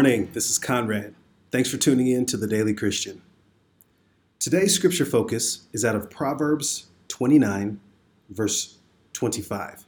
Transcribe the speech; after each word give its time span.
This 0.00 0.48
is 0.48 0.58
Conrad. 0.58 1.14
Thanks 1.50 1.70
for 1.70 1.76
tuning 1.76 2.06
in 2.06 2.24
to 2.24 2.38
the 2.38 2.46
Daily 2.46 2.72
Christian. 2.72 3.20
Today's 4.38 4.72
scripture 4.74 5.04
focus 5.04 5.66
is 5.74 5.84
out 5.84 5.94
of 5.94 6.08
Proverbs 6.08 6.86
29, 7.08 7.78
verse 8.30 8.78
25. 9.12 9.84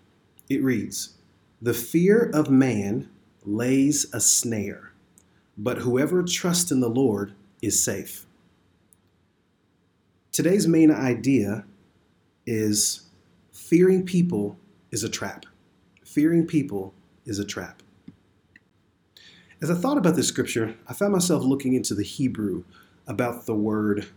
It 0.50 0.62
reads 0.62 1.14
The 1.62 1.72
fear 1.72 2.30
of 2.34 2.50
man 2.50 3.08
lays 3.46 4.04
a 4.12 4.20
snare, 4.20 4.92
but 5.56 5.78
whoever 5.78 6.22
trusts 6.22 6.70
in 6.70 6.80
the 6.80 6.90
Lord 6.90 7.32
is 7.62 7.82
safe. 7.82 8.26
Today's 10.30 10.68
main 10.68 10.90
idea 10.90 11.64
is 12.44 13.08
fearing 13.50 14.04
people 14.04 14.58
is 14.90 15.04
a 15.04 15.08
trap. 15.08 15.46
Fearing 16.04 16.46
people 16.46 16.92
is 17.24 17.38
a 17.38 17.46
trap. 17.46 17.82
As 19.62 19.70
I 19.70 19.74
thought 19.74 19.96
about 19.96 20.16
this 20.16 20.26
scripture, 20.26 20.74
I 20.88 20.92
found 20.92 21.12
myself 21.12 21.44
looking 21.44 21.74
into 21.74 21.94
the 21.94 22.02
Hebrew 22.02 22.64
about 23.06 23.46
the 23.46 23.54
word 23.54 24.08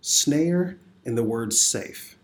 snare 0.00 0.78
and 1.04 1.18
the 1.18 1.24
word 1.24 1.52
safe. 1.52 2.16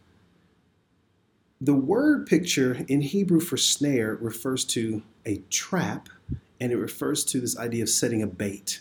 The 1.60 1.74
word 1.74 2.28
picture 2.28 2.84
in 2.86 3.00
Hebrew 3.00 3.40
for 3.40 3.56
snare 3.56 4.16
refers 4.20 4.64
to 4.66 5.02
a 5.26 5.38
trap 5.50 6.08
and 6.60 6.70
it 6.70 6.76
refers 6.76 7.24
to 7.24 7.40
this 7.40 7.58
idea 7.58 7.82
of 7.82 7.88
setting 7.88 8.22
a 8.22 8.28
bait. 8.28 8.80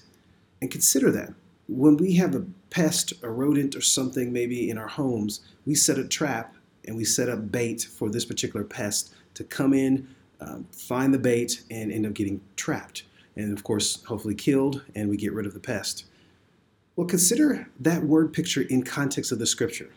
And 0.61 0.69
consider 0.69 1.09
that. 1.13 1.33
When 1.67 1.97
we 1.97 2.13
have 2.17 2.35
a 2.35 2.45
pest, 2.69 3.13
a 3.23 3.29
rodent, 3.31 3.75
or 3.75 3.81
something 3.81 4.31
maybe 4.31 4.69
in 4.69 4.77
our 4.77 4.87
homes, 4.87 5.41
we 5.65 5.73
set 5.73 5.97
a 5.97 6.07
trap 6.07 6.53
and 6.85 6.95
we 6.95 7.03
set 7.03 7.29
up 7.29 7.51
bait 7.51 7.81
for 7.81 8.11
this 8.11 8.25
particular 8.25 8.63
pest 8.63 9.15
to 9.33 9.43
come 9.43 9.73
in, 9.73 10.07
um, 10.39 10.67
find 10.71 11.15
the 11.15 11.19
bait, 11.19 11.63
and 11.71 11.91
end 11.91 12.05
up 12.05 12.13
getting 12.13 12.41
trapped 12.55 13.03
and 13.37 13.55
of 13.55 13.63
course, 13.63 14.03
hopefully 14.05 14.35
killed, 14.35 14.83
and 14.95 15.09
we 15.09 15.17
get 15.17 15.33
rid 15.33 15.45
of 15.45 15.53
the 15.53 15.59
pest. 15.59 16.05
Well, 16.95 17.07
consider 17.07 17.69
that 17.79 18.03
word 18.03 18.33
picture 18.33 18.61
in 18.61 18.83
context 18.83 19.31
of 19.31 19.39
the 19.39 19.45
scripture. 19.45 19.91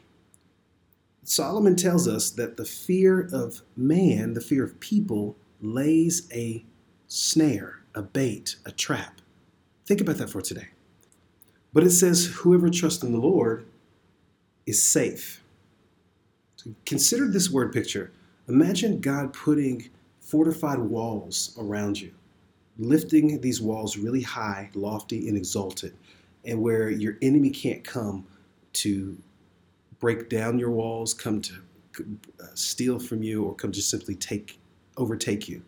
Solomon 1.25 1.77
tells 1.77 2.07
us 2.07 2.31
that 2.31 2.57
the 2.57 2.65
fear 2.65 3.29
of 3.33 3.63
man, 3.77 4.35
the 4.35 4.41
fear 4.41 4.65
of 4.65 4.79
people, 4.81 5.37
lays 5.61 6.29
a 6.33 6.65
snare, 7.09 7.81
a 7.95 8.03
bait, 8.03 8.57
a 8.67 8.73
trap. 8.73 9.21
Think 9.87 10.01
about 10.01 10.17
that 10.17 10.31
for 10.31 10.43
today. 10.43 10.69
But 11.73 11.85
it 11.85 11.91
says, 11.91 12.27
whoever 12.27 12.69
trusts 12.69 13.03
in 13.03 13.13
the 13.13 13.19
Lord 13.19 13.67
is 14.67 14.83
safe. 14.83 15.43
So 16.57 16.75
consider 16.85 17.29
this 17.29 17.51
word 17.51 17.73
picture. 17.73 18.13
Imagine 18.49 19.01
God 19.01 19.33
putting 19.33 19.89
fortified 20.21 20.81
walls 20.81 21.57
around 21.59 22.01
you 22.01 22.13
lifting 22.81 23.41
these 23.41 23.61
walls 23.61 23.97
really 23.97 24.23
high, 24.23 24.71
lofty, 24.75 25.29
and 25.29 25.37
exalted, 25.37 25.95
and 26.45 26.61
where 26.61 26.91
your 26.91 27.17
enemy 27.23 27.51
can't 27.51 27.85
come 27.85 28.27
to 28.73 29.17
break 29.99 30.29
down 30.29 30.59
your 30.59 30.71
walls, 30.71 31.13
come 31.13 31.41
to 31.43 31.55
uh, 31.99 32.47
steal 32.55 32.99
from 32.99 33.23
you, 33.23 33.45
or 33.45 33.55
come 33.55 33.71
to 33.73 33.83
simply 33.83 34.15
take 34.15 34.59
overtake 34.97 35.49
you. 35.49 35.63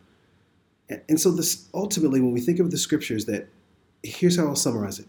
And 1.09 1.21
so 1.21 1.31
this 1.31 1.69
ultimately, 1.73 2.21
when 2.21 2.33
we 2.33 2.41
think 2.41 2.59
of 2.59 2.71
the 2.71 2.77
scriptures, 2.77 3.25
that 3.27 3.49
here's 4.03 4.37
how 4.37 4.47
I'll 4.47 4.57
summarize 4.57 4.99
it. 4.99 5.07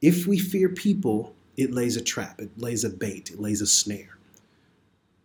If 0.00 0.26
we 0.26 0.38
fear 0.38 0.68
people, 0.68 1.34
it 1.56 1.72
lays 1.72 1.96
a 1.96 2.02
trap, 2.02 2.40
it 2.40 2.50
lays 2.58 2.84
a 2.84 2.90
bait, 2.90 3.30
it 3.30 3.40
lays 3.40 3.60
a 3.60 3.66
snare. 3.66 4.18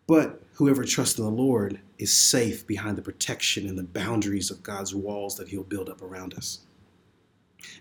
But 0.10 0.42
whoever 0.54 0.86
trusts 0.86 1.20
in 1.20 1.24
the 1.24 1.30
Lord 1.30 1.82
is 2.00 2.12
safe 2.12 2.66
behind 2.66 2.98
the 2.98 3.04
protection 3.04 3.68
and 3.68 3.78
the 3.78 3.84
boundaries 3.84 4.50
of 4.50 4.64
God's 4.64 4.96
walls 4.96 5.38
that 5.38 5.50
He'll 5.50 5.62
build 5.62 5.88
up 5.88 6.02
around 6.02 6.34
us. 6.34 6.62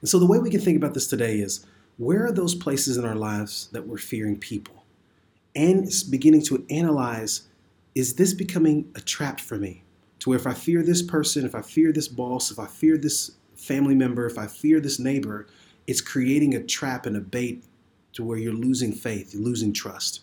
And 0.03 0.11
so, 0.11 0.19
the 0.19 0.27
way 0.27 0.39
we 0.39 0.51
can 0.51 0.61
think 0.61 0.77
about 0.77 0.93
this 0.93 1.07
today 1.07 1.39
is 1.39 1.65
where 1.97 2.27
are 2.27 2.33
those 2.33 2.55
places 2.55 2.99
in 2.99 3.07
our 3.07 3.15
lives 3.15 3.71
that 3.73 3.87
we're 3.87 3.97
fearing 3.97 4.37
people? 4.37 4.85
And 5.57 5.91
beginning 6.11 6.43
to 6.43 6.67
analyze 6.69 7.49
is 7.95 8.17
this 8.17 8.35
becoming 8.35 8.93
a 8.95 9.01
trap 9.01 9.41
for 9.41 9.57
me? 9.57 9.83
To 10.19 10.29
where 10.29 10.39
if 10.39 10.47
I 10.47 10.53
fear 10.53 10.83
this 10.83 11.01
person, 11.01 11.47
if 11.47 11.55
I 11.55 11.63
fear 11.63 11.95
this 11.95 12.09
boss, 12.09 12.51
if 12.51 12.59
I 12.59 12.67
fear 12.67 12.99
this 12.99 13.31
family 13.57 13.95
member, 13.95 14.27
if 14.27 14.37
I 14.37 14.49
fear 14.49 14.81
this 14.81 14.99
neighbor, 14.99 15.47
it's 15.87 16.03
creating 16.03 16.55
a 16.55 16.63
trap 16.63 17.07
and 17.07 17.17
a 17.17 17.21
bait 17.21 17.65
to 18.13 18.23
where 18.23 18.37
you're 18.37 18.53
losing 18.53 18.93
faith, 18.93 19.33
you're 19.33 19.43
losing 19.43 19.73
trust. 19.73 20.21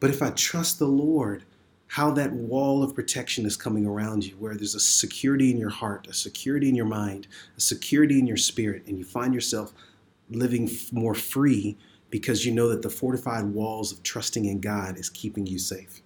But 0.00 0.10
if 0.10 0.22
I 0.22 0.30
trust 0.30 0.78
the 0.78 0.86
Lord, 0.86 1.44
how 1.88 2.10
that 2.12 2.32
wall 2.32 2.82
of 2.82 2.94
protection 2.94 3.46
is 3.46 3.56
coming 3.56 3.86
around 3.86 4.24
you, 4.24 4.34
where 4.34 4.54
there's 4.54 4.74
a 4.74 4.80
security 4.80 5.50
in 5.50 5.56
your 5.58 5.70
heart, 5.70 6.06
a 6.06 6.12
security 6.12 6.68
in 6.68 6.74
your 6.74 6.86
mind, 6.86 7.26
a 7.56 7.60
security 7.60 8.18
in 8.18 8.26
your 8.26 8.36
spirit, 8.36 8.84
and 8.86 8.98
you 8.98 9.04
find 9.04 9.34
yourself 9.34 9.72
living 10.30 10.70
more 10.92 11.14
free 11.14 11.76
because 12.10 12.44
you 12.44 12.52
know 12.52 12.68
that 12.68 12.82
the 12.82 12.90
fortified 12.90 13.46
walls 13.46 13.90
of 13.92 14.02
trusting 14.02 14.44
in 14.44 14.60
God 14.60 14.98
is 14.98 15.08
keeping 15.08 15.46
you 15.46 15.58
safe. 15.58 16.02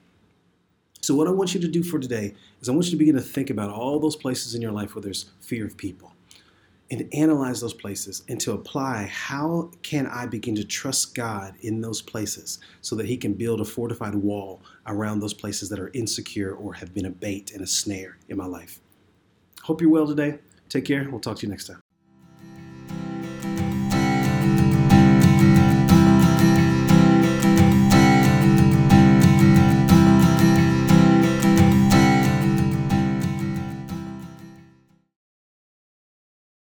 So, 1.00 1.16
what 1.16 1.26
I 1.26 1.30
want 1.32 1.52
you 1.52 1.60
to 1.60 1.68
do 1.68 1.82
for 1.82 1.98
today 1.98 2.34
is 2.60 2.68
I 2.68 2.72
want 2.72 2.86
you 2.86 2.92
to 2.92 2.96
begin 2.96 3.16
to 3.16 3.20
think 3.20 3.50
about 3.50 3.70
all 3.70 3.98
those 3.98 4.14
places 4.14 4.54
in 4.54 4.62
your 4.62 4.70
life 4.70 4.94
where 4.94 5.02
there's 5.02 5.30
fear 5.40 5.66
of 5.66 5.76
people 5.76 6.12
and 6.92 7.08
analyze 7.14 7.60
those 7.60 7.72
places 7.72 8.22
and 8.28 8.38
to 8.38 8.52
apply 8.52 9.06
how 9.06 9.70
can 9.82 10.06
I 10.06 10.26
begin 10.26 10.54
to 10.56 10.64
trust 10.64 11.14
God 11.14 11.54
in 11.62 11.80
those 11.80 12.02
places 12.02 12.58
so 12.82 12.94
that 12.96 13.06
He 13.06 13.16
can 13.16 13.32
build 13.32 13.62
a 13.62 13.64
fortified 13.64 14.14
wall 14.14 14.60
around 14.86 15.20
those 15.20 15.32
places 15.32 15.70
that 15.70 15.80
are 15.80 15.90
insecure 15.94 16.52
or 16.52 16.74
have 16.74 16.92
been 16.92 17.06
a 17.06 17.10
bait 17.10 17.52
and 17.52 17.62
a 17.62 17.66
snare 17.66 18.18
in 18.28 18.36
my 18.36 18.46
life. 18.46 18.78
Hope 19.62 19.80
you're 19.80 19.90
well 19.90 20.06
today. 20.06 20.38
Take 20.68 20.84
care. 20.84 21.08
We'll 21.10 21.20
talk 21.20 21.38
to 21.38 21.46
you 21.46 21.50
next 21.50 21.66
time. 21.66 21.80